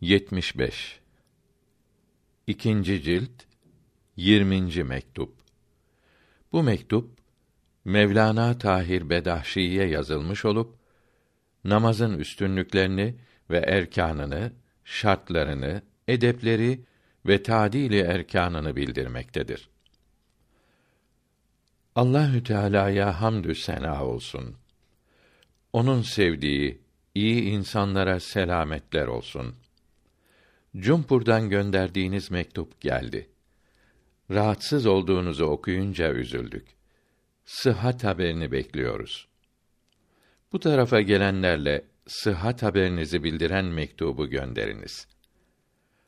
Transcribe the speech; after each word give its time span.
75 0.00 1.00
İkinci 2.46 3.02
cilt 3.02 3.30
20. 4.16 4.84
mektup. 4.84 5.34
Bu 6.52 6.62
mektup 6.62 7.10
Mevlana 7.84 8.58
Tahir 8.58 9.10
Bedahşi'ye 9.10 9.86
yazılmış 9.86 10.44
olup 10.44 10.76
namazın 11.64 12.18
üstünlüklerini 12.18 13.14
ve 13.50 13.58
erkanını, 13.58 14.52
şartlarını, 14.84 15.82
edepleri 16.08 16.80
ve 17.26 17.42
tadili 17.42 18.00
erkanını 18.00 18.76
bildirmektedir. 18.76 19.68
Allahü 21.94 22.44
Teala'ya 22.44 23.20
hamdü 23.20 23.54
sena 23.54 24.04
olsun. 24.04 24.56
Onun 25.72 26.02
sevdiği 26.02 26.80
iyi 27.14 27.42
insanlara 27.42 28.20
selametler 28.20 29.06
olsun. 29.06 29.54
Cumpur'dan 30.78 31.50
gönderdiğiniz 31.50 32.30
mektup 32.30 32.80
geldi. 32.80 33.28
Rahatsız 34.30 34.86
olduğunuzu 34.86 35.44
okuyunca 35.44 36.12
üzüldük. 36.12 36.68
Sıhhat 37.44 38.04
haberini 38.04 38.52
bekliyoruz. 38.52 39.28
Bu 40.52 40.60
tarafa 40.60 41.00
gelenlerle 41.00 41.84
sıhhat 42.06 42.62
haberinizi 42.62 43.24
bildiren 43.24 43.64
mektubu 43.64 44.30
gönderiniz. 44.30 45.06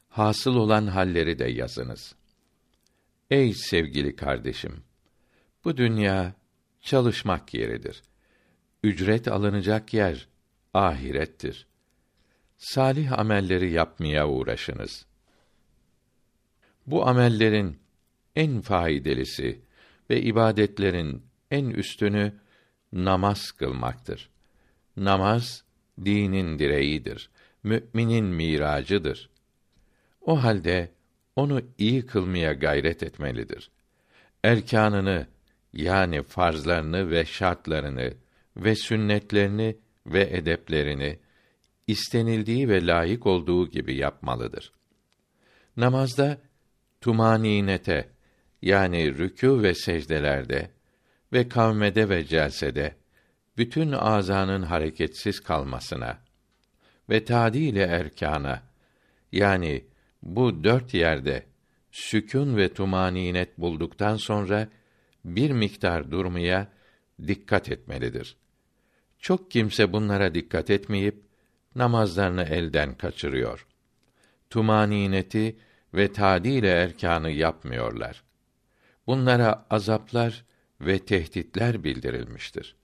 Hasıl 0.08 0.54
olan 0.54 0.86
halleri 0.86 1.38
de 1.38 1.44
yazınız. 1.44 2.14
Ey 3.30 3.54
sevgili 3.54 4.16
kardeşim, 4.16 4.82
bu 5.64 5.76
dünya 5.76 6.34
çalışmak 6.80 7.54
yeridir. 7.54 8.02
Ücret 8.82 9.28
alınacak 9.28 9.94
yer 9.94 10.28
ahirettir. 10.74 11.66
Salih 12.58 13.18
amelleri 13.18 13.70
yapmaya 13.70 14.28
uğraşınız. 14.28 15.06
Bu 16.86 17.06
amellerin 17.08 17.78
en 18.36 18.60
faydalısı 18.60 19.56
ve 20.10 20.22
ibadetlerin 20.22 21.26
en 21.50 21.70
üstünü 21.70 22.32
namaz 22.92 23.52
kılmaktır. 23.52 24.30
Namaz 24.96 25.64
dinin 26.04 26.58
direğidir. 26.58 27.30
Müminin 27.62 28.24
miracıdır. 28.24 29.30
O 30.20 30.42
halde 30.42 30.92
onu 31.36 31.62
iyi 31.78 32.06
kılmaya 32.06 32.52
gayret 32.52 33.02
etmelidir. 33.02 33.70
Erkanını 34.44 35.26
yani 35.72 36.22
farzlarını 36.22 37.10
ve 37.10 37.24
şartlarını 37.24 38.12
ve 38.56 38.74
sünnetlerini 38.74 39.76
ve 40.06 40.22
edeplerini 40.30 41.18
istenildiği 41.88 42.68
ve 42.68 42.86
layık 42.86 43.26
olduğu 43.26 43.70
gibi 43.70 43.96
yapmalıdır. 43.96 44.72
Namazda 45.76 46.38
tumaninete 47.00 48.08
yani 48.62 48.98
rükû 48.98 49.62
ve 49.62 49.74
secdelerde 49.74 50.70
ve 51.32 51.48
kavmede 51.48 52.08
ve 52.08 52.24
celsede 52.24 52.94
bütün 53.56 53.92
azanın 53.92 54.62
hareketsiz 54.62 55.40
kalmasına 55.40 56.18
ve 57.10 57.24
tadile 57.24 57.82
erkana 57.82 58.62
yani 59.32 59.84
bu 60.22 60.64
dört 60.64 60.94
yerde 60.94 61.46
sükûn 61.90 62.56
ve 62.56 62.74
tumaninet 62.74 63.58
bulduktan 63.58 64.16
sonra 64.16 64.68
bir 65.24 65.50
miktar 65.50 66.10
durmaya 66.10 66.72
dikkat 67.26 67.68
etmelidir. 67.68 68.36
Çok 69.18 69.50
kimse 69.50 69.92
bunlara 69.92 70.34
dikkat 70.34 70.70
etmeyip 70.70 71.27
namazlarını 71.78 72.42
elden 72.42 72.94
kaçırıyor. 72.94 73.66
Tumanineti 74.50 75.56
ve 75.94 76.12
tadile 76.12 76.70
erkanı 76.70 77.30
yapmıyorlar. 77.30 78.24
Bunlara 79.06 79.66
azaplar 79.70 80.44
ve 80.80 80.98
tehditler 80.98 81.84
bildirilmiştir. 81.84 82.76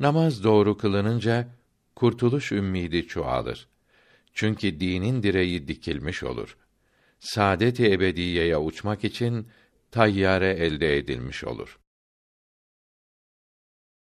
Namaz 0.00 0.44
doğru 0.44 0.76
kılınınca 0.76 1.48
kurtuluş 1.96 2.52
ümmidi 2.52 3.06
çoğalır. 3.06 3.68
Çünkü 4.34 4.80
dinin 4.80 5.22
direği 5.22 5.68
dikilmiş 5.68 6.22
olur. 6.22 6.56
Saadet-i 7.20 7.92
ebediyeye 7.92 8.56
uçmak 8.56 9.04
için 9.04 9.48
tayyare 9.90 10.50
elde 10.50 10.96
edilmiş 10.96 11.44
olur. 11.44 11.78